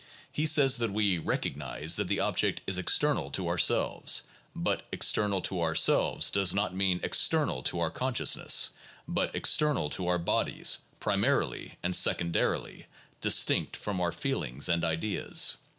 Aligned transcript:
He 0.31 0.47
says 0.47 0.77
that 0.79 0.89
we 0.91 1.19
"recognize 1.19 1.95
that 1.95 2.07
the 2.07 2.19
object 2.21 2.61
is 2.65 2.79
external 2.79 3.29
to 3.33 3.47
ourselves... 3.47 4.23
but' 4.55 4.83
external 4.91 5.41
to 5.43 5.61
ourselves' 5.61 6.31
does 6.31 6.55
not 6.55 6.73
mean 6.73 6.99
external 7.03 7.61
to 7.61 7.79
our 7.79 7.91
consciousness... 7.91 8.71
but 9.07 9.35
external 9.35 9.91
to 9.91 10.07
our 10.07 10.17
bodies, 10.17 10.79
primarily, 10.99 11.77
and 11.83 11.95
secondarily, 11.95 12.87
distinct 13.21 13.77
from 13.77 14.01
our 14.01 14.11
feelings 14.11 14.67
and 14.69 14.83
ideas. 14.83 15.57